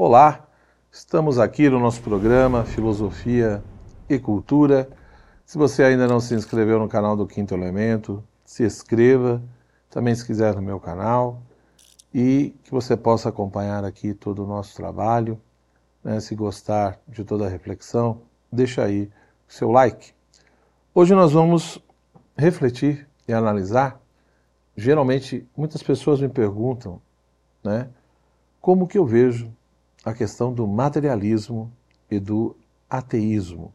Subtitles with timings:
[0.00, 0.46] Olá,
[0.92, 3.60] estamos aqui no nosso programa Filosofia
[4.08, 4.88] e Cultura.
[5.44, 9.42] Se você ainda não se inscreveu no canal do Quinto Elemento, se inscreva.
[9.90, 11.42] Também se quiser no meu canal
[12.14, 15.36] e que você possa acompanhar aqui todo o nosso trabalho.
[16.04, 16.20] Né?
[16.20, 18.20] Se gostar de toda a reflexão,
[18.52, 19.10] deixa aí
[19.48, 20.12] o seu like.
[20.94, 21.84] Hoje nós vamos
[22.36, 24.00] refletir e analisar.
[24.76, 27.02] Geralmente, muitas pessoas me perguntam,
[27.64, 27.88] né,
[28.60, 29.57] como que eu vejo
[30.04, 31.70] a questão do materialismo
[32.10, 32.56] e do
[32.88, 33.72] ateísmo.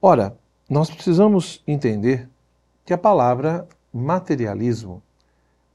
[0.00, 0.36] Ora,
[0.68, 2.28] nós precisamos entender
[2.84, 5.02] que a palavra materialismo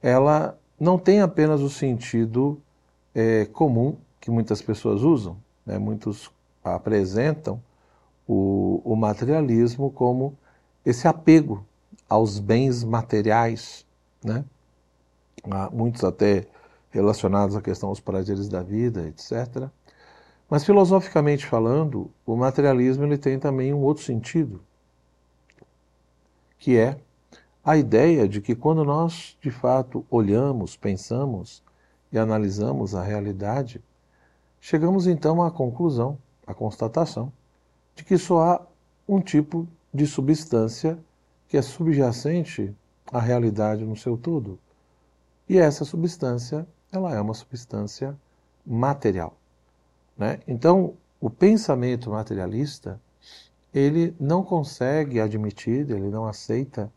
[0.02, 2.60] ela não tem apenas o sentido
[3.14, 5.38] é, comum que muitas pessoas usam.
[5.66, 5.78] Né?
[5.78, 6.32] Muitos
[6.64, 7.62] apresentam
[8.28, 10.36] o, o materialismo como
[10.86, 11.66] esse apego
[12.10, 13.86] aos bens materiais,
[14.24, 14.44] né?
[15.72, 16.48] Muitos até
[16.96, 19.70] relacionados à questão dos prazeres da vida, etc.
[20.50, 24.62] Mas filosoficamente falando, o materialismo ele tem também um outro sentido,
[26.58, 26.98] que é
[27.64, 31.62] a ideia de que quando nós de fato olhamos, pensamos
[32.12, 33.84] e analisamos a realidade,
[34.62, 37.32] chegamos então à conclusão, à constatação,
[37.94, 38.62] de que só há
[39.08, 40.98] um tipo de substância
[41.50, 42.74] que é subjacente
[43.12, 44.58] à realidade no seu todo.
[45.50, 48.16] E essa substância ela é uma substância
[48.66, 49.38] material.
[50.18, 50.40] Né?
[50.48, 53.00] Então, o pensamento materialista,
[53.74, 56.92] ele não consegue admitir, ele não aceita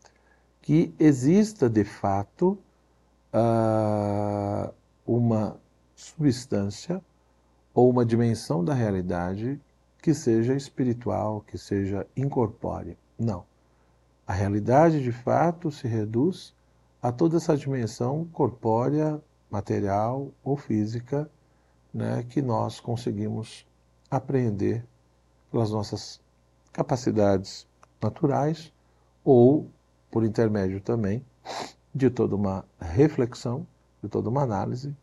[0.63, 2.59] que exista de fato
[3.33, 4.73] uh,
[5.07, 5.57] uma
[5.95, 7.03] substância
[7.75, 9.61] ou uma dimensão da realidade
[10.01, 12.97] que seja espiritual, que seja incorpórea.
[13.19, 13.45] Não.
[14.27, 16.55] A realidade de fato se reduz
[17.01, 21.31] a toda essa dimensão corpórea, material ou física
[21.93, 23.67] né, que nós conseguimos
[24.11, 24.85] apreender
[25.51, 26.21] pelas nossas
[26.73, 27.67] capacidades
[28.01, 28.73] naturais
[29.25, 29.71] ou
[30.11, 31.25] por intermédio também
[31.95, 33.67] de toda uma reflexão,
[34.03, 34.95] de toda uma análise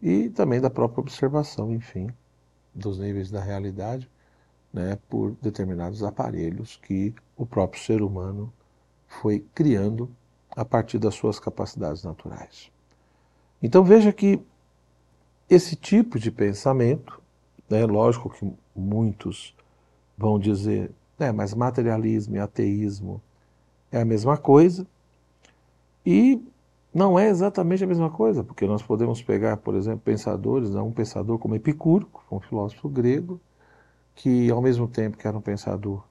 [0.00, 2.08] e também da própria observação, enfim,
[2.74, 4.08] dos níveis da realidade,
[4.72, 8.52] né, por determinados aparelhos que o próprio ser humano
[9.06, 10.08] foi criando
[10.50, 12.70] a partir das suas capacidades naturais.
[13.62, 14.40] Então veja que
[15.48, 17.20] esse tipo de pensamento,
[17.68, 19.54] né, lógico que muitos
[20.16, 23.20] vão dizer, é, mas materialismo e ateísmo
[23.90, 24.86] é a mesma coisa,
[26.04, 26.40] e
[26.94, 30.92] não é exatamente a mesma coisa, porque nós podemos pegar, por exemplo, pensadores, né, um
[30.92, 33.40] pensador como Epicuro, um filósofo grego,
[34.14, 36.02] que ao mesmo tempo que era um pensador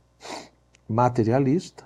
[0.88, 1.86] materialista,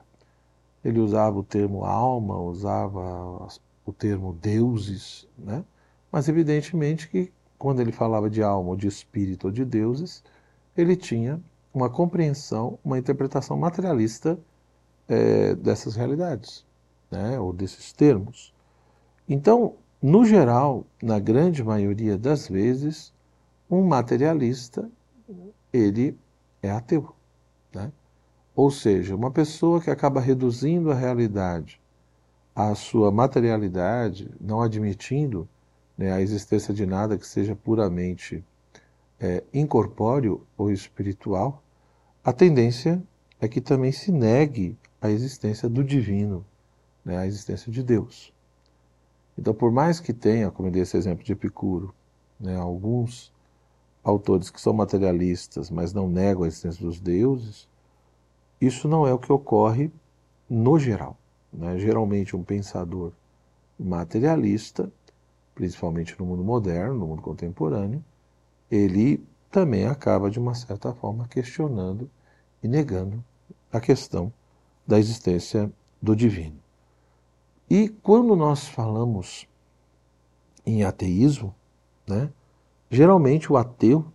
[0.84, 3.48] ele usava o termo alma, usava
[3.92, 5.64] o termo deuses, né?
[6.12, 10.24] mas evidentemente que quando ele falava de alma, ou de espírito, ou de deuses,
[10.76, 11.40] ele tinha
[11.74, 14.40] uma compreensão, uma interpretação materialista
[15.08, 16.66] é, dessas realidades,
[17.12, 17.40] né?
[17.40, 18.54] ou desses termos.
[19.28, 23.14] Então, no geral, na grande maioria das vezes,
[23.70, 24.90] um materialista,
[25.72, 26.18] ele
[26.64, 27.14] é ateu.
[27.74, 27.92] Né?
[28.56, 31.81] Ou seja, uma pessoa que acaba reduzindo a realidade
[32.56, 35.48] à sua materialidade, não admitindo
[35.98, 38.44] né, a existência de nada que seja puramente
[39.20, 41.64] é, incorpóreo ou espiritual,
[42.24, 43.02] a tendência
[43.40, 46.46] é que também se negue a existência do divino,
[47.04, 48.34] né, a existência de Deus.
[49.38, 51.94] Então, por mais que tenha, como eu dei esse exemplo de Epicuro,
[52.40, 53.32] né, alguns
[54.04, 57.68] autores que são materialistas, mas não negam a existência dos deuses,
[58.60, 59.92] isso não é o que ocorre
[60.50, 61.18] no geral.
[61.52, 61.78] Né?
[61.78, 63.12] Geralmente, um pensador
[63.78, 64.92] materialista,
[65.56, 68.04] principalmente no mundo moderno, no mundo contemporâneo,
[68.70, 72.10] ele também acaba, de uma certa forma, questionando
[72.64, 73.24] e negando
[73.72, 74.32] a questão
[74.88, 76.58] da existência do divino.
[77.70, 79.48] E quando nós falamos
[80.66, 81.56] em ateísmo,
[82.08, 82.32] né,
[82.90, 84.06] geralmente o ateu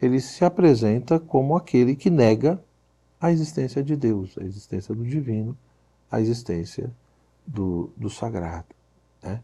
[0.00, 2.62] ele se apresenta como aquele que nega
[3.20, 5.56] a existência de Deus, a existência do divino,
[6.10, 6.90] a existência
[7.46, 8.74] do, do sagrado.
[9.22, 9.42] Né?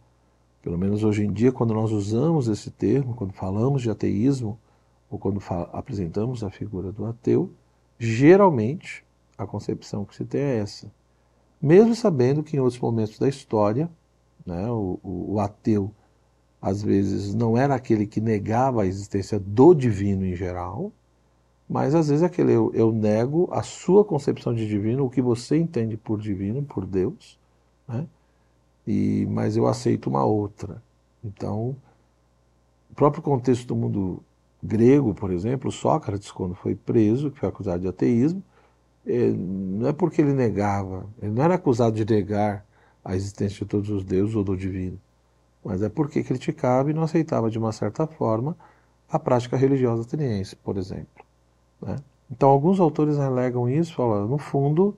[0.63, 4.59] Pelo menos hoje em dia, quando nós usamos esse termo, quando falamos de ateísmo,
[5.11, 5.41] ou quando
[5.73, 7.53] apresentamos a figura do ateu,
[7.99, 9.05] geralmente
[9.37, 10.91] a concepção que se tem é essa.
[11.61, 13.91] Mesmo sabendo que em outros momentos da história,
[14.45, 15.91] né, o, o, o ateu
[16.61, 20.91] às vezes não era aquele que negava a existência do divino em geral,
[21.69, 25.23] mas às vezes é aquele eu, eu nego a sua concepção de divino, o que
[25.23, 27.39] você entende por divino, por Deus,
[27.89, 28.07] né?
[28.87, 30.83] E, mas eu aceito uma outra.
[31.25, 31.77] Então,
[32.91, 34.23] o próprio contexto do mundo
[34.63, 38.43] grego, por exemplo, Sócrates, quando foi preso, que foi acusado de ateísmo,
[39.07, 42.65] eh, não é porque ele negava, ele não era acusado de negar
[43.05, 44.99] a existência de todos os deuses ou do divino,
[45.65, 48.57] mas é porque criticava e não aceitava de uma certa forma
[49.09, 51.25] a prática religiosa ateniense, por exemplo.
[51.85, 51.97] Né?
[52.31, 54.97] Então, alguns autores alegam isso, falam, no fundo,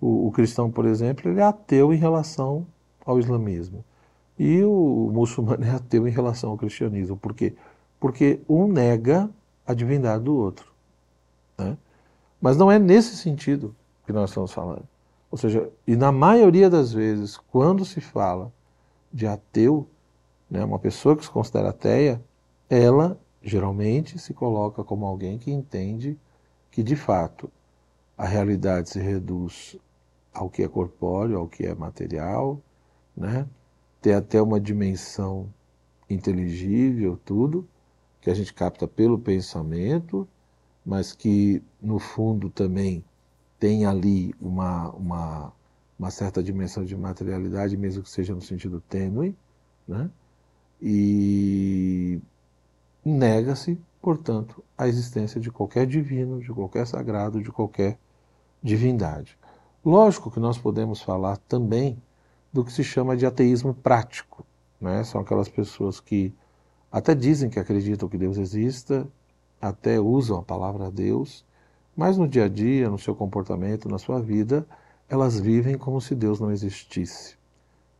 [0.00, 2.66] o, o, cristão, por exemplo, ele é ateu em relação
[3.04, 3.84] ao islamismo.
[4.38, 7.16] E o, o muçulmano é ateu em relação ao cristianismo.
[7.16, 7.54] Por quê?
[8.00, 9.28] Porque um nega
[9.66, 10.72] a divindade do outro.
[11.58, 11.76] Né?
[12.40, 13.74] Mas não é nesse sentido
[14.06, 14.84] que nós estamos falando.
[15.30, 18.52] Ou seja, e na maioria das vezes, quando se fala
[19.12, 19.86] de ateu,
[20.50, 22.22] né, uma pessoa que se considera ateia,
[22.68, 26.18] ela geralmente se coloca como alguém que entende
[26.70, 27.50] que de fato
[28.16, 29.76] a realidade se reduz
[30.32, 32.60] ao que é corpóreo, ao que é material,
[33.16, 33.46] né?
[34.00, 35.52] Tem até uma dimensão
[36.08, 37.68] inteligível, tudo,
[38.20, 40.26] que a gente capta pelo pensamento,
[40.84, 43.04] mas que no fundo também
[43.58, 45.52] tem ali uma, uma,
[45.98, 49.36] uma certa dimensão de materialidade, mesmo que seja no sentido tênue,
[49.86, 50.10] né?
[50.80, 52.20] E
[53.04, 57.98] nega-se, portanto, a existência de qualquer divino, de qualquer sagrado, de qualquer
[58.62, 59.36] divindade.
[59.84, 62.00] Lógico que nós podemos falar também
[62.52, 64.46] do que se chama de ateísmo prático.
[64.80, 65.02] Né?
[65.04, 66.32] São aquelas pessoas que
[66.90, 69.06] até dizem que acreditam que Deus exista,
[69.60, 71.44] até usam a palavra Deus,
[71.96, 74.66] mas no dia a dia, no seu comportamento, na sua vida,
[75.08, 77.36] elas vivem como se Deus não existisse.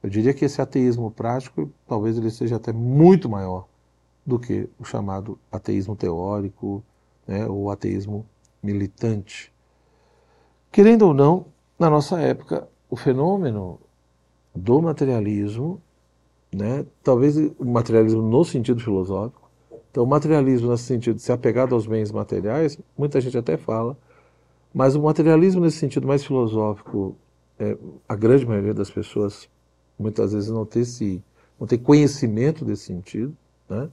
[0.03, 3.67] Eu diria que esse ateísmo prático, talvez ele seja até muito maior
[4.25, 6.83] do que o chamado ateísmo teórico
[7.27, 8.27] né, ou ateísmo
[8.63, 9.53] militante.
[10.71, 11.47] Querendo ou não,
[11.79, 13.81] na nossa época, o fenômeno
[14.55, 15.81] do materialismo,
[16.55, 19.51] né, talvez o materialismo no sentido filosófico,
[19.91, 23.97] então o materialismo nesse sentido de ser apegado aos bens materiais, muita gente até fala,
[24.73, 27.17] mas o materialismo nesse sentido mais filosófico,
[27.59, 27.77] é,
[28.09, 29.49] a grande maioria das pessoas
[29.99, 31.23] muitas vezes não tem, esse,
[31.61, 33.37] não tem conhecimento desse sentido,
[33.69, 33.91] né?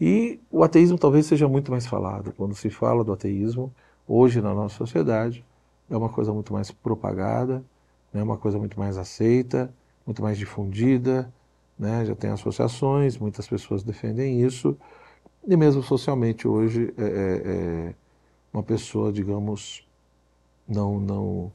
[0.00, 2.32] E o ateísmo talvez seja muito mais falado.
[2.36, 3.72] Quando se fala do ateísmo,
[4.06, 5.44] hoje na nossa sociedade,
[5.90, 7.64] é uma coisa muito mais propagada,
[8.12, 9.72] é né, uma coisa muito mais aceita,
[10.06, 11.32] muito mais difundida,
[11.78, 12.04] né?
[12.04, 14.76] já tem associações, muitas pessoas defendem isso,
[15.46, 17.94] e mesmo socialmente hoje, é, é, é
[18.52, 19.86] uma pessoa, digamos,
[20.66, 21.52] não, não,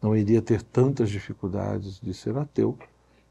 [0.00, 2.76] não iria ter tantas dificuldades de ser ateu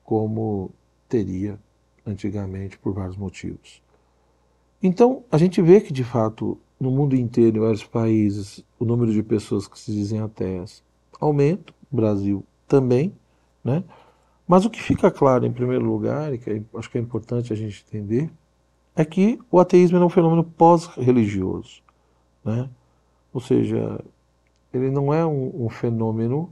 [0.04, 0.72] como
[1.08, 1.60] teria
[2.06, 3.82] antigamente por vários motivos.
[4.84, 9.14] Então, a gente vê que, de fato, no mundo inteiro, em vários países, o número
[9.14, 10.84] de pessoas que se dizem ateias
[11.20, 13.14] aumenta, Brasil também,
[13.64, 13.84] né?
[14.48, 17.54] Mas o que fica claro, em primeiro lugar, e que é, acho que é importante
[17.54, 18.32] a gente entender,
[18.96, 21.84] é que o ateísmo é um fenômeno pós-religioso,
[22.44, 22.68] né?
[23.32, 24.04] Ou seja,
[24.74, 26.52] ele não é um, um fenômeno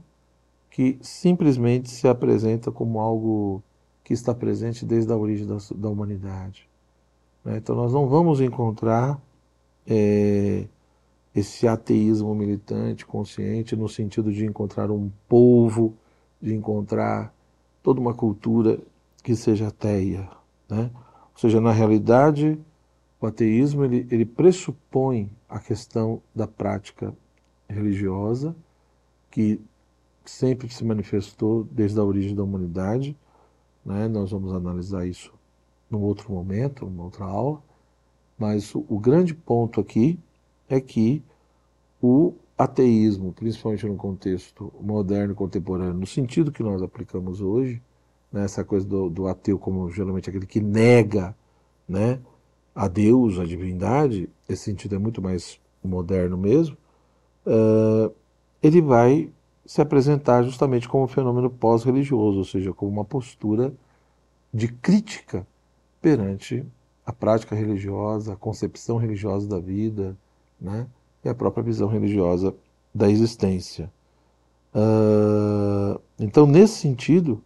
[0.70, 3.62] que simplesmente se apresenta como algo
[4.04, 6.69] que está presente desde a origem da, da humanidade.
[7.44, 7.58] Né?
[7.58, 9.20] Então nós não vamos encontrar
[9.86, 10.66] é,
[11.34, 15.94] esse ateísmo militante, consciente, no sentido de encontrar um povo,
[16.40, 17.34] de encontrar
[17.82, 18.78] toda uma cultura
[19.22, 20.28] que seja ateia.
[20.68, 20.90] Né?
[20.94, 22.58] Ou seja, na realidade,
[23.20, 27.14] o ateísmo ele, ele pressupõe a questão da prática
[27.68, 28.54] religiosa,
[29.30, 29.60] que
[30.24, 33.16] sempre se manifestou desde a origem da humanidade.
[33.84, 34.08] Né?
[34.08, 35.32] Nós vamos analisar isso
[35.90, 37.60] num outro momento, numa outra aula,
[38.38, 40.18] mas o, o grande ponto aqui
[40.68, 41.22] é que
[42.00, 47.82] o ateísmo, principalmente no contexto moderno e contemporâneo, no sentido que nós aplicamos hoje,
[48.30, 51.34] né, essa coisa do, do, ateu como geralmente aquele que nega
[51.88, 52.20] né,
[52.74, 56.76] a Deus, a divindade, esse sentido é muito mais moderno mesmo,
[57.46, 58.14] uh,
[58.62, 59.30] ele vai
[59.64, 63.72] se apresentar justamente como um fenômeno pós-religioso, ou seja, como uma postura
[64.52, 65.46] de crítica
[66.00, 66.64] perante
[67.04, 70.16] a prática religiosa, a concepção religiosa da vida,
[70.60, 70.86] né?
[71.24, 72.54] e a própria visão religiosa
[72.94, 73.90] da existência.
[74.74, 77.42] Uh, então, nesse sentido,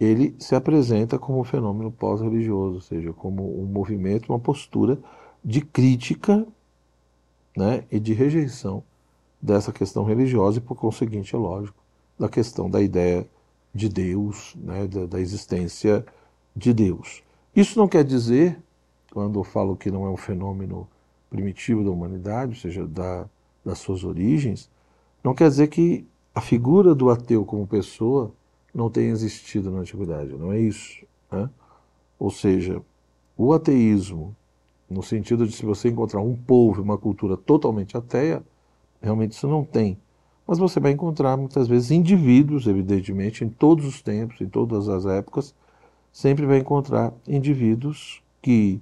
[0.00, 4.98] ele se apresenta como um fenômeno pós-religioso, ou seja, como um movimento, uma postura
[5.44, 6.46] de crítica
[7.56, 8.82] né, e de rejeição
[9.40, 11.76] dessa questão religiosa e, por conseguinte, é lógico,
[12.18, 13.26] da questão da ideia
[13.74, 16.04] de Deus, né, da, da existência
[16.54, 17.22] de Deus.
[17.58, 18.56] Isso não quer dizer,
[19.12, 20.86] quando eu falo que não é um fenômeno
[21.28, 23.28] primitivo da humanidade, ou seja, da,
[23.64, 24.70] das suas origens,
[25.24, 28.32] não quer dizer que a figura do ateu como pessoa
[28.72, 30.36] não tenha existido na antiguidade.
[30.36, 31.04] Não é isso.
[31.32, 31.50] Né?
[32.16, 32.80] Ou seja,
[33.36, 34.36] o ateísmo
[34.88, 38.40] no sentido de se você encontrar um povo, uma cultura totalmente ateia,
[39.02, 39.98] realmente isso não tem.
[40.46, 45.06] Mas você vai encontrar muitas vezes indivíduos, evidentemente, em todos os tempos, em todas as
[45.06, 45.52] épocas,
[46.12, 48.80] sempre vai encontrar indivíduos que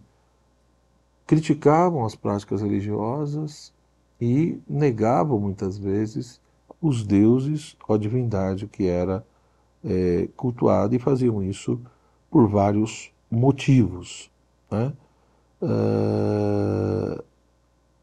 [1.27, 3.73] criticavam as práticas religiosas
[4.21, 6.41] e negavam muitas vezes
[6.81, 9.25] os deuses ou a divindade que era
[9.85, 11.81] é, cultuada e faziam isso
[12.31, 14.31] por vários motivos.
[14.71, 14.93] Né?
[15.61, 17.23] Uh,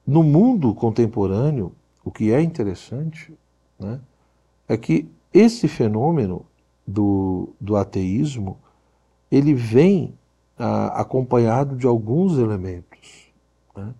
[0.05, 1.71] no mundo contemporâneo,
[2.03, 3.33] o que é interessante
[3.79, 3.99] né,
[4.67, 6.45] é que esse fenômeno
[6.85, 8.57] do, do ateísmo
[9.33, 10.13] ele vem
[10.59, 13.33] ah, acompanhado de alguns elementos,
[13.75, 13.91] né,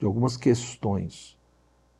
[0.00, 1.38] de algumas questões.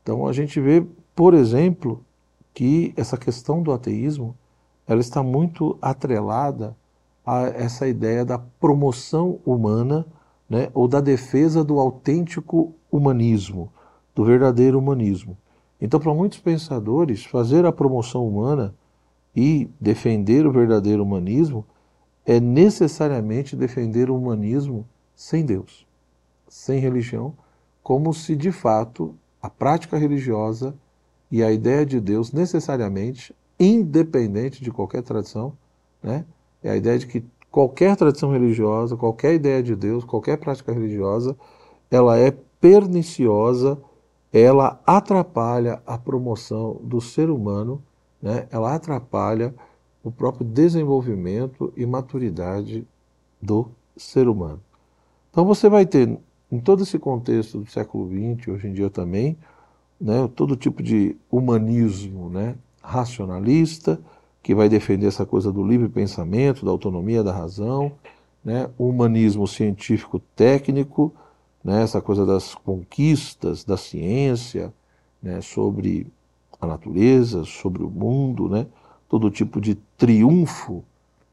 [0.03, 0.85] Então a gente vê,
[1.15, 2.05] por exemplo,
[2.53, 4.37] que essa questão do ateísmo
[4.85, 6.77] ela está muito atrelada
[7.25, 10.05] a essa ideia da promoção humana
[10.51, 13.73] né, ou da defesa do autêntico humanismo,
[14.12, 15.39] do verdadeiro humanismo.
[15.81, 18.75] Então, para muitos pensadores, fazer a promoção humana
[19.37, 21.65] e defender o verdadeiro humanismo
[22.25, 25.87] é necessariamente defender o humanismo sem Deus,
[26.49, 27.35] sem religião,
[27.83, 30.75] como se de fato a prática religiosa
[31.31, 35.52] e a ideia de Deus necessariamente, independente de qualquer tradição,
[36.02, 36.25] né?
[36.62, 41.37] é a ideia de que qualquer tradição religiosa, qualquer ideia de Deus, qualquer prática religiosa,
[41.91, 43.79] ela é perniciosa
[44.33, 47.83] ela atrapalha a promoção do ser humano,
[48.21, 48.49] né?
[48.50, 49.55] ela atrapalha
[50.02, 52.87] o próprio desenvolvimento e maturidade
[53.40, 54.61] do ser humano.
[55.30, 56.18] Então você vai ter,
[56.50, 59.37] em todo esse contexto do século XX, hoje em dia também,
[60.00, 64.00] né, todo tipo de humanismo né, racionalista,
[64.42, 67.92] que vai defender essa coisa do livre pensamento, da autonomia da razão,
[68.44, 71.12] né, o humanismo científico técnico,
[71.62, 74.73] né, essa coisa das conquistas da ciência
[75.23, 76.09] né, sobre
[76.61, 78.66] a natureza, sobre o mundo, né,
[79.12, 80.83] todo tipo de triunfo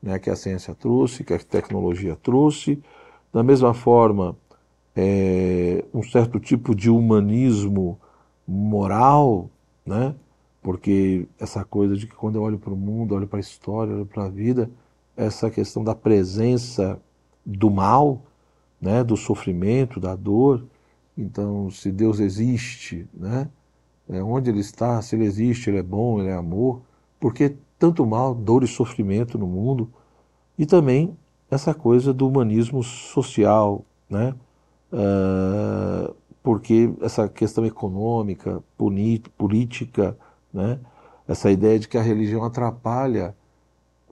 [0.03, 2.83] né, que a ciência trouxe, que a tecnologia trouxe.
[3.31, 4.36] Da mesma forma,
[4.93, 7.98] é, um certo tipo de humanismo
[8.45, 9.50] moral,
[9.86, 10.13] né,
[10.62, 13.95] porque essa coisa de que quando eu olho para o mundo, olho para a história,
[13.95, 14.69] olho para a vida,
[15.15, 17.00] essa questão da presença
[17.45, 18.24] do mal,
[18.81, 20.65] né, do sofrimento, da dor.
[21.17, 23.48] Então, se Deus existe, né,
[24.09, 26.81] é, onde Ele está, se Ele existe, Ele é bom, Ele é amor,
[27.21, 29.89] porque tanto mal, dor e sofrimento no mundo,
[30.57, 31.17] e também
[31.50, 34.36] essa coisa do humanismo social, né,
[34.91, 38.62] uh, porque essa questão econômica,
[39.38, 40.17] política,
[40.53, 40.79] né,
[41.27, 43.36] essa ideia de que a religião atrapalha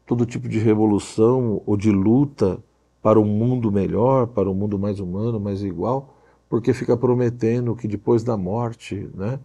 [0.06, 2.60] todo tipo de revolução ou de luta
[3.02, 6.16] para um mundo melhor, para um mundo mais humano, mais igual,
[6.50, 9.40] porque fica prometendo que depois da morte, né,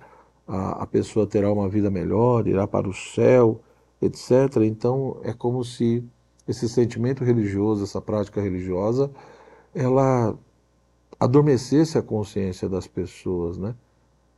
[0.46, 3.60] a, a pessoa terá uma vida melhor, irá para o céu,
[4.02, 4.56] etc.
[4.64, 6.04] Então é como se
[6.46, 9.10] esse sentimento religioso, essa prática religiosa,
[9.74, 10.36] ela
[11.18, 13.74] adormecesse a consciência das pessoas, né?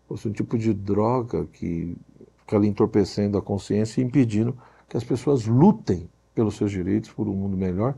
[0.06, 1.96] Fosse um tipo de droga que
[2.38, 4.56] fica ali entorpecendo a consciência e impedindo
[4.86, 7.94] que as pessoas lutem pelos seus direitos, por um mundo melhor,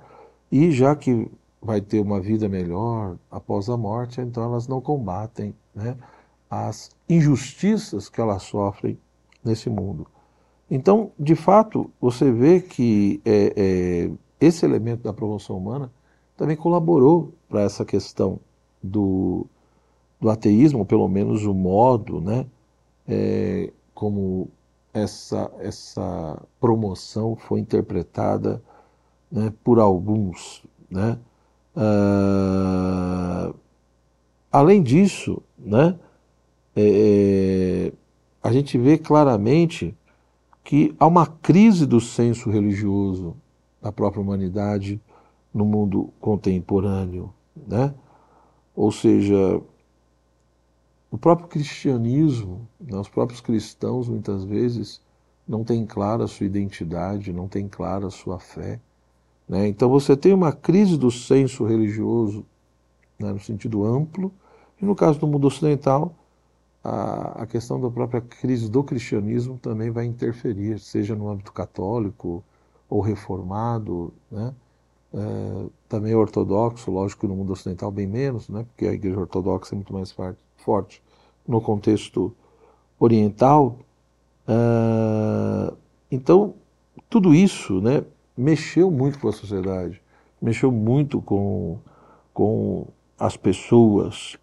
[0.52, 1.28] e já que
[1.60, 5.96] vai ter uma vida melhor após a morte, então elas não combatem né,
[6.48, 8.96] as injustiças que elas sofrem
[9.44, 10.06] nesse mundo.
[10.70, 15.92] Então, de fato, você vê que é, é, esse elemento da promoção humana
[16.36, 18.40] também colaborou para essa questão
[18.82, 19.46] do,
[20.20, 22.46] do ateísmo, ou pelo menos o modo né,
[23.06, 24.48] é, como
[24.92, 28.62] essa, essa promoção foi interpretada
[29.30, 30.64] né, por alguns.
[30.90, 31.18] Né?
[31.76, 33.54] Uh,
[34.50, 35.98] além disso, né,
[36.74, 37.92] é, é,
[38.42, 39.94] a gente vê claramente
[40.66, 43.36] que há uma crise do senso religioso
[43.80, 45.00] da própria humanidade
[45.54, 47.32] no mundo contemporâneo.
[47.68, 47.94] Né?
[48.74, 49.62] Ou seja,
[51.08, 55.00] o próprio cristianismo, né, os próprios cristãos muitas vezes
[55.46, 58.80] não têm clara a sua identidade, não têm clara a sua fé.
[59.48, 59.68] Né?
[59.68, 62.44] Então você tem uma crise do senso religioso
[63.20, 64.32] né, no sentido amplo,
[64.82, 66.12] e no caso do mundo ocidental,
[66.86, 72.44] a, a, questão da própria crise do cristianismo também vai interferir, seja no âmbito católico
[72.88, 74.54] ou reformado, né?
[75.12, 78.66] É, também ortodoxo, lógico que no mundo ocidental bem menos, né?
[78.68, 80.14] porque a igreja ortodoxa é muito mais
[80.56, 81.02] forte
[81.46, 82.34] no contexto
[82.98, 83.78] oriental.
[84.46, 85.72] É,
[86.10, 86.54] então,
[87.08, 88.04] tudo isso né,
[88.36, 90.02] mexeu muito com a sociedade,
[90.42, 91.78] mexeu muito com,
[92.34, 92.86] com
[93.18, 94.36] as pessoas,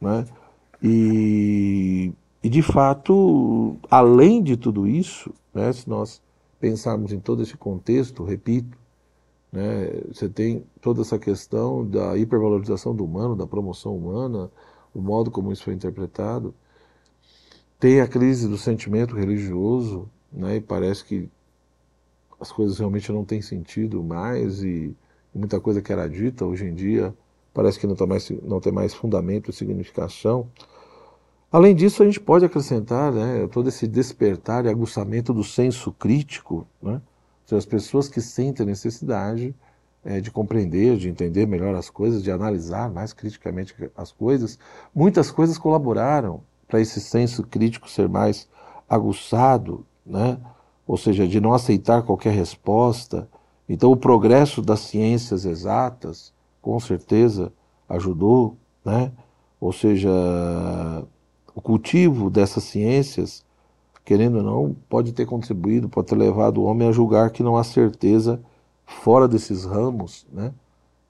[0.00, 0.24] né?
[0.82, 6.22] E, e de fato, além de tudo isso, né, se nós
[6.58, 8.78] pensarmos em todo esse contexto, repito,
[9.52, 14.50] né, você tem toda essa questão da hipervalorização do humano, da promoção humana,
[14.94, 16.54] o modo como isso foi interpretado.
[17.78, 21.28] Tem a crise do sentimento religioso, né, e parece que
[22.40, 24.96] as coisas realmente não têm sentido mais e
[25.34, 27.14] muita coisa que era dita hoje em dia
[27.52, 30.48] parece que não, tá mais, não tem mais fundamento e significação.
[31.52, 36.66] Além disso, a gente pode acrescentar né, todo esse despertar e aguçamento do senso crítico,
[36.80, 37.00] né?
[37.52, 39.52] as pessoas que sentem a necessidade
[40.04, 44.56] é, de compreender, de entender melhor as coisas, de analisar mais criticamente as coisas,
[44.94, 48.48] muitas coisas colaboraram para esse senso crítico ser mais
[48.88, 50.38] aguçado, né?
[50.86, 53.28] ou seja, de não aceitar qualquer resposta.
[53.68, 57.52] Então, o progresso das ciências exatas, com certeza,
[57.88, 59.12] ajudou, né?
[59.60, 60.10] ou seja,
[61.54, 63.44] o cultivo dessas ciências,
[64.04, 67.56] querendo ou não, pode ter contribuído, pode ter levado o homem a julgar que não
[67.56, 68.40] há certeza
[68.86, 70.52] fora desses ramos, né?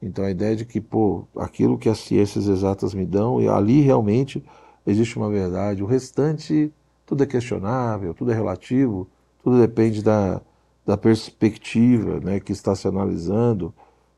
[0.03, 3.81] Então a ideia de que, pô, aquilo que as ciências exatas me dão, e ali
[3.83, 4.43] realmente
[4.87, 6.73] existe uma verdade, o restante
[7.05, 9.07] tudo é questionável, tudo é relativo,
[9.43, 10.41] tudo depende da,
[10.87, 13.75] da perspectiva né, que está se analisando.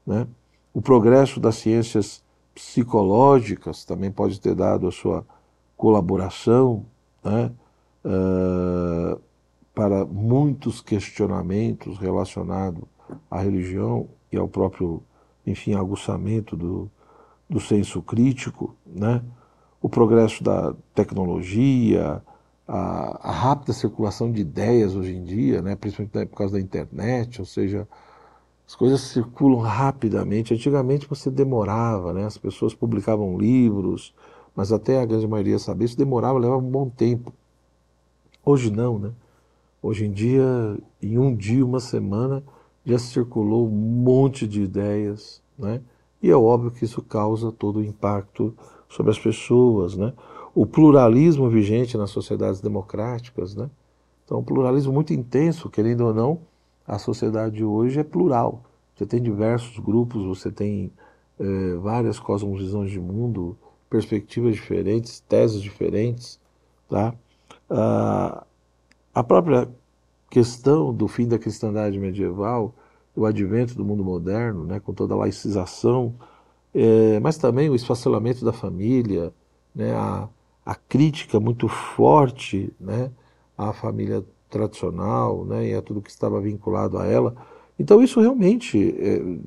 [0.06, 0.26] Né?
[0.72, 2.22] O progresso das ciências
[2.54, 5.24] psicológicas também pode ter dado a sua
[5.76, 6.84] colaboração
[7.24, 7.50] né,
[8.04, 9.20] uh,
[9.74, 12.84] para muitos questionamentos relacionados
[13.30, 15.02] à religião e ao próprio,
[15.46, 16.90] enfim, aguçamento do,
[17.48, 19.22] do senso crítico, né?
[19.80, 22.22] o progresso da tecnologia,
[22.66, 25.74] a, a, rápida circulação de ideias hoje em dia, né?
[25.74, 27.88] principalmente por causa da internet, ou seja,
[28.66, 30.54] as coisas circulam rapidamente.
[30.54, 32.24] Antigamente você demorava, né?
[32.24, 34.14] as pessoas publicavam livros,
[34.54, 37.32] mas até a grande maioria saber, isso demorava, levava um bom tempo.
[38.44, 39.12] Hoje não, né?
[39.82, 42.42] Hoje em dia, em um dia, uma semana,
[42.84, 45.80] já circulou um monte de ideias, né?
[46.22, 48.54] E é óbvio que isso causa todo o impacto
[48.88, 50.12] sobre as pessoas, né?
[50.54, 53.70] O pluralismo vigente nas sociedades democráticas, né?
[54.24, 56.40] Então, um pluralismo muito intenso, querendo ou não,
[56.86, 58.62] a sociedade hoje é plural.
[58.94, 60.92] Você tem diversos grupos, você tem
[61.38, 63.56] é, várias cosmovisões de mundo,
[63.88, 66.40] perspectivas diferentes, teses diferentes,
[66.88, 67.14] tá?
[67.68, 68.44] Ah,
[69.14, 69.68] a própria
[70.30, 72.74] questão do fim da cristandade medieval,
[73.14, 76.14] o advento do mundo moderno, né, com toda a laicização,
[76.74, 79.32] é, mas também o esfacelamento da família,
[79.74, 80.28] né, a,
[80.64, 83.10] a crítica muito forte né,
[83.56, 87.34] à família tradicional né, e a tudo que estava vinculado a ela.
[87.78, 89.38] Então isso realmente é,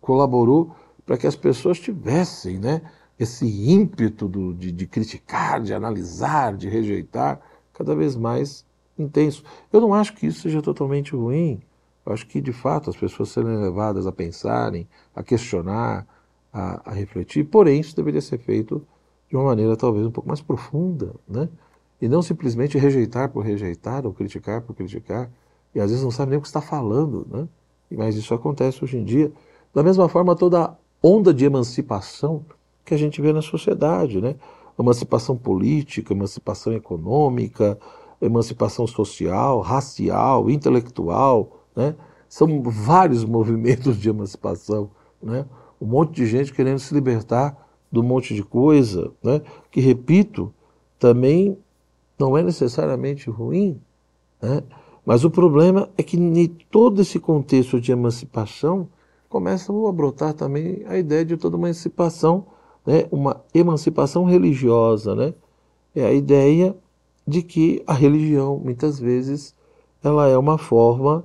[0.00, 2.80] colaborou para que as pessoas tivessem né,
[3.18, 7.40] esse ímpeto do, de, de criticar, de analisar, de rejeitar,
[7.72, 8.64] cada vez mais
[8.96, 9.42] intenso.
[9.72, 11.60] Eu não acho que isso seja totalmente ruim.
[12.06, 16.06] Eu acho que, de fato, as pessoas serem levadas a pensarem, a questionar,
[16.52, 18.86] a, a, refletir, porém, isso deveria ser feito
[19.28, 21.48] de uma maneira talvez um pouco mais profunda, né?
[22.00, 25.30] E não simplesmente rejeitar por rejeitar ou criticar por criticar,
[25.74, 27.48] e às vezes não sabe nem o que está falando, né?
[27.90, 29.32] Mas isso acontece hoje em dia.
[29.72, 32.44] Da mesma forma, toda a onda de emancipação
[32.84, 34.36] que a gente vê na sociedade, né?
[34.78, 37.78] Emancipação política, emancipação econômica,
[38.20, 41.94] emancipação social, racial, intelectual, né?
[42.28, 44.90] São vários movimentos de emancipação,
[45.22, 45.44] né?
[45.80, 49.40] Um monte de gente querendo se libertar um monte de coisa, né?
[49.70, 50.52] Que repito,
[50.98, 51.56] também
[52.18, 53.80] não é necessariamente ruim,
[54.40, 54.62] né?
[55.04, 58.88] Mas o problema é que em todo esse contexto de emancipação
[59.28, 62.46] começa a brotar também a ideia de toda uma emancipação
[62.86, 65.34] né, uma emancipação religiosa, né?
[65.94, 66.76] É a ideia
[67.26, 69.54] de que a religião, muitas vezes,
[70.02, 71.24] ela é uma forma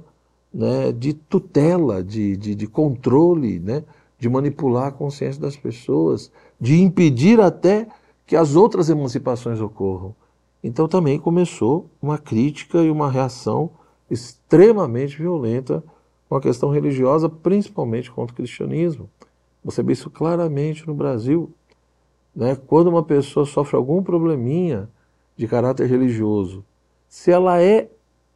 [0.53, 3.83] né, de tutela, de, de, de controle, né,
[4.17, 7.87] de manipular a consciência das pessoas, de impedir até
[8.25, 10.15] que as outras emancipações ocorram.
[10.63, 13.71] Então também começou uma crítica e uma reação
[14.09, 15.83] extremamente violenta
[16.27, 19.09] com a questão religiosa, principalmente contra o cristianismo.
[19.63, 21.51] Você vê isso claramente no Brasil.
[22.35, 22.55] Né?
[22.55, 24.89] Quando uma pessoa sofre algum probleminha
[25.35, 26.63] de caráter religioso,
[27.07, 27.89] se ela é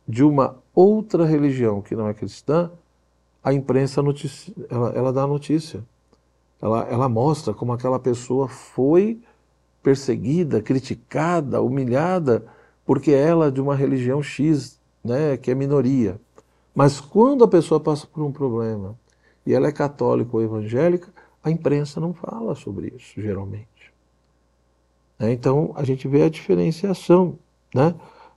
[0.08, 2.72] de uma outra religião que não é cristã,
[3.44, 4.02] a imprensa
[4.70, 5.84] ela, ela dá notícia.
[6.62, 9.22] Ela, ela mostra como aquela pessoa foi
[9.84, 12.46] perseguida, criticada, humilhada,
[12.86, 16.20] porque ela é de uma religião X, né, que é minoria.
[16.74, 18.98] Mas quando a pessoa passa por um problema
[19.46, 21.12] e ela é católica ou evangélica,
[21.46, 23.68] A imprensa não fala sobre isso, geralmente.
[25.20, 27.38] É, então, a gente vê a diferenciação.
[27.76, 27.94] Né?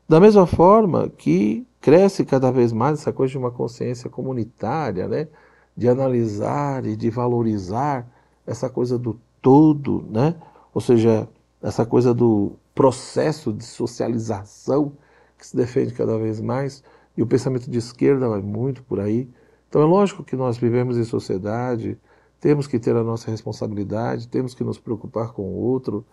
[0.08, 5.28] Da mesma forma que cresce cada vez mais essa coisa de uma consciência comunitária, né?
[5.76, 8.08] de analisar e de valorizar
[8.44, 10.34] essa coisa do todo, né?
[10.74, 11.28] ou seja,
[11.62, 14.92] essa coisa do processo de socialização
[15.38, 16.82] que se defende cada vez mais,
[17.16, 19.28] e o pensamento de esquerda vai muito por aí.
[19.68, 21.98] Então é lógico que nós vivemos em sociedade,
[22.40, 26.04] temos que ter a nossa responsabilidade, temos que nos preocupar com o outro,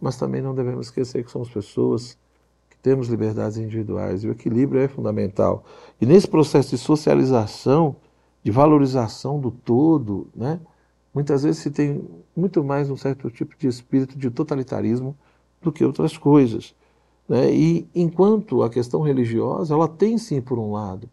[0.00, 2.16] mas também não devemos esquecer que somos pessoas,
[2.68, 5.64] que temos liberdades individuais, e o equilíbrio é fundamental.
[6.00, 7.96] E nesse processo de socialização,
[8.42, 10.60] de valorização do todo, né,
[11.12, 12.02] muitas vezes se tem
[12.36, 15.16] muito mais um certo tipo de espírito de totalitarismo
[15.60, 16.74] do que outras coisas.
[17.28, 17.52] Né?
[17.52, 21.08] E enquanto a questão religiosa, ela tem sim, por um lado,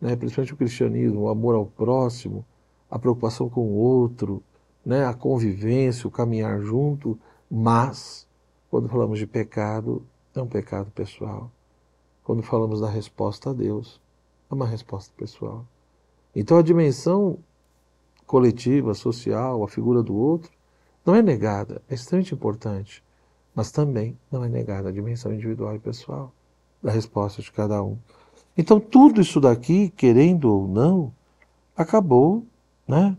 [0.00, 2.44] né, principalmente o cristianismo, o amor ao próximo,
[2.90, 4.42] a preocupação com o outro,
[4.84, 8.26] né, a convivência, o caminhar junto, mas
[8.68, 11.50] quando falamos de pecado, é um pecado pessoal.
[12.24, 14.00] Quando falamos da resposta a Deus,
[14.50, 15.64] é uma resposta pessoal.
[16.34, 17.38] Então a dimensão
[18.26, 20.50] coletiva, social, a figura do outro,
[21.04, 23.02] não é negada, é extremamente importante,
[23.54, 26.32] mas também não é negada a dimensão individual e pessoal
[26.82, 27.96] da resposta de cada um.
[28.56, 31.12] Então tudo isso daqui, querendo ou não,
[31.76, 32.44] acabou,
[32.86, 33.16] né?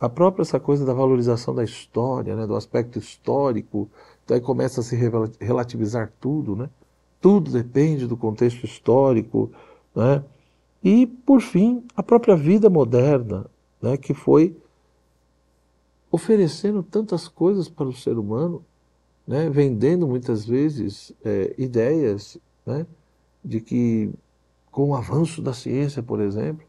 [0.00, 3.88] A própria essa coisa da valorização da história, né, do aspecto histórico,
[4.26, 4.96] daí começa a se
[5.40, 6.70] relativizar tudo, né?
[7.20, 9.50] Tudo depende do contexto histórico,
[9.94, 10.22] né?
[10.82, 13.46] E, por fim, a própria vida moderna,
[13.80, 14.56] né, que foi
[16.10, 18.64] oferecendo tantas coisas para o ser humano,
[19.26, 22.86] né, vendendo muitas vezes é, ideias né,
[23.44, 24.10] de que,
[24.70, 26.66] com o avanço da ciência, por exemplo,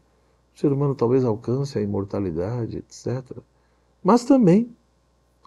[0.54, 3.38] o ser humano talvez alcance a imortalidade, etc.
[4.02, 4.74] Mas também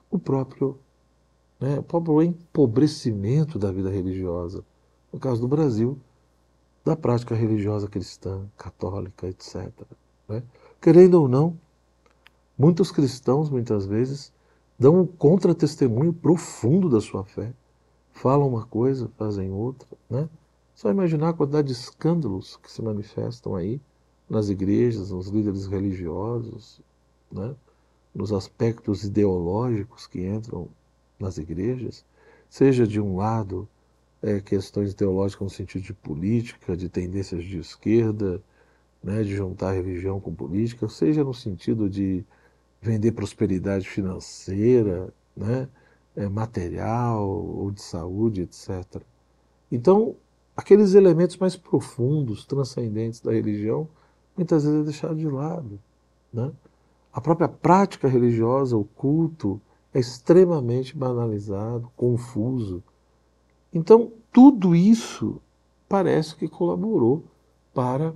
[0.10, 0.78] o próprio,
[1.60, 4.64] né, o próprio empobrecimento da vida religiosa.
[5.12, 6.00] No caso do Brasil,
[6.84, 9.72] da prática religiosa cristã, católica, etc.
[10.28, 10.44] Né?
[10.84, 11.58] Querendo ou não,
[12.58, 14.34] muitos cristãos, muitas vezes,
[14.78, 17.54] dão um contra-testemunho profundo da sua fé.
[18.12, 19.88] Falam uma coisa, fazem outra.
[20.10, 20.28] Né?
[20.76, 23.80] Só imaginar a quantidade de escândalos que se manifestam aí
[24.30, 26.82] nas igrejas, nos líderes religiosos,
[27.32, 27.56] né?
[28.14, 30.68] nos aspectos ideológicos que entram
[31.18, 32.04] nas igrejas,
[32.50, 33.70] seja de um lado
[34.22, 38.44] é, questões teológicas no sentido de política, de tendências de esquerda,
[39.04, 42.24] né, de juntar religião com política, seja no sentido de
[42.82, 45.68] vender prosperidade financeira, né,
[46.16, 49.02] é, material ou de saúde, etc.
[49.72, 50.16] Então,
[50.56, 53.88] aqueles elementos mais profundos, transcendentes da religião,
[54.38, 55.80] muitas vezes é deixado de lado.
[56.32, 56.52] Né?
[57.12, 59.60] A própria prática religiosa, o culto,
[59.94, 62.84] é extremamente banalizado, confuso.
[63.72, 65.40] Então, tudo isso
[65.88, 67.24] parece que colaborou
[67.74, 68.14] para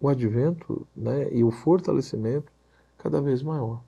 [0.00, 2.52] o advento né, e o fortalecimento
[2.98, 3.82] cada vez maior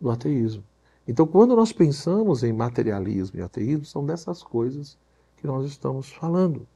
[0.00, 0.62] do ateísmo.
[1.06, 4.98] Então, quando nós pensamos em materialismo e ateísmo, são dessas coisas
[5.36, 6.66] que nós estamos falando.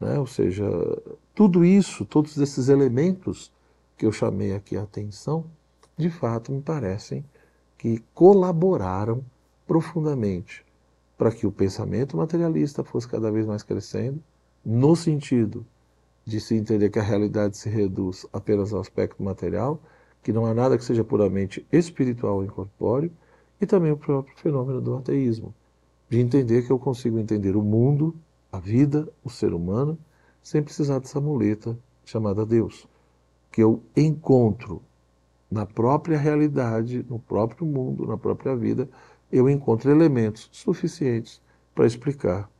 [0.00, 0.18] Né?
[0.18, 0.64] Ou seja,
[1.34, 3.52] tudo isso, todos esses elementos
[3.96, 5.44] que eu chamei aqui a atenção,
[5.96, 7.24] de fato me parecem
[7.76, 9.24] que colaboraram
[9.66, 10.64] profundamente
[11.16, 14.22] para que o pensamento materialista fosse cada vez mais crescendo,
[14.64, 15.64] no sentido
[16.24, 19.80] de se entender que a realidade se reduz apenas ao aspecto material,
[20.22, 23.10] que não há nada que seja puramente espiritual ou incorpóreo,
[23.60, 25.54] e também o próprio fenômeno do ateísmo,
[26.08, 28.14] de entender que eu consigo entender o mundo,
[28.50, 29.98] a vida, o ser humano,
[30.42, 32.86] sem precisar dessa muleta chamada Deus,
[33.50, 34.82] que eu encontro
[35.50, 38.88] na própria realidade, no próprio mundo, na própria vida,
[39.30, 41.40] eu encontro elementos suficientes
[41.74, 42.50] para explicar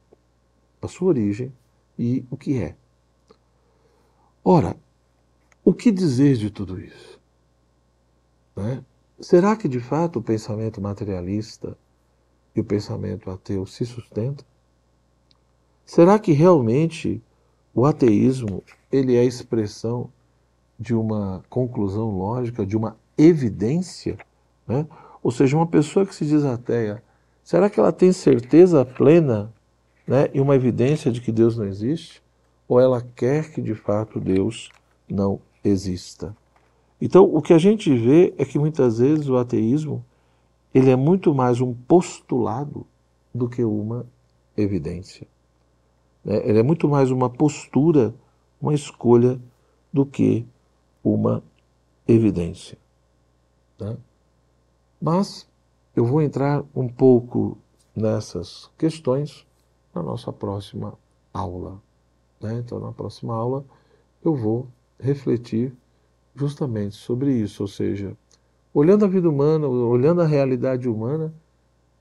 [0.80, 1.52] a sua origem
[1.98, 2.76] e o que é.
[4.44, 4.76] Ora,
[5.64, 7.20] o que dizer de tudo isso?
[8.56, 8.82] Né?
[9.20, 11.78] Será que de fato o pensamento materialista
[12.54, 14.44] e o pensamento ateu se sustentam?
[15.84, 17.22] Será que realmente
[17.72, 20.10] o ateísmo ele é a expressão
[20.76, 24.18] de uma conclusão lógica, de uma evidência?
[24.66, 24.84] Né?
[25.22, 27.00] Ou seja, uma pessoa que se diz ateia,
[27.44, 29.52] será que ela tem certeza plena
[30.04, 32.20] né, e uma evidência de que Deus não existe?
[32.68, 34.70] Ou ela quer que de fato Deus
[35.08, 36.36] não exista?
[37.00, 40.04] Então, o que a gente vê é que muitas vezes o ateísmo
[40.72, 42.86] ele é muito mais um postulado
[43.34, 44.06] do que uma
[44.56, 45.26] evidência.
[46.24, 46.40] Né?
[46.48, 48.14] Ele é muito mais uma postura,
[48.60, 49.40] uma escolha,
[49.92, 50.46] do que
[51.04, 51.42] uma
[52.08, 52.78] evidência.
[53.76, 53.96] Tá?
[55.00, 55.46] Mas
[55.94, 57.58] eu vou entrar um pouco
[57.94, 59.46] nessas questões
[59.94, 60.94] na nossa próxima
[61.34, 61.78] aula.
[62.42, 62.58] Né?
[62.58, 63.64] Então, na próxima aula,
[64.24, 65.72] eu vou refletir
[66.34, 68.16] justamente sobre isso, ou seja,
[68.72, 71.32] olhando a vida humana, olhando a realidade humana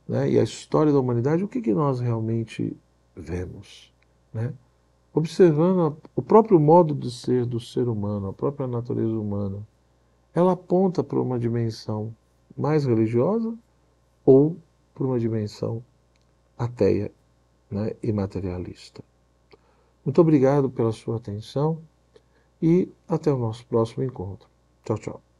[0.08, 2.76] né, e a história da humanidade, o que, que nós realmente
[3.16, 3.94] vemos?
[4.34, 4.54] Né?
[5.14, 9.66] Observando o próprio modo de ser do ser humano, a própria natureza humana,
[10.34, 12.16] ela aponta para uma dimensão
[12.58, 13.54] mais religiosa
[14.26, 14.56] ou
[14.94, 15.84] para uma dimensão
[16.58, 17.12] ateia
[17.70, 19.04] né, e materialista.
[20.06, 21.82] Muito obrigado pela sua atenção
[22.62, 24.50] e até o nosso próximo encontro.
[24.84, 25.31] Tchau, tchau.